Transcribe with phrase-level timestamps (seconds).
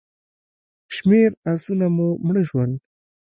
[0.95, 2.71] شمېر آسونه مو مړه شول.